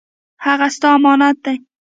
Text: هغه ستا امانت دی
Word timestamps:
هغه 0.45 0.67
ستا 0.75 0.89
امانت 0.97 1.37
دی 1.45 1.57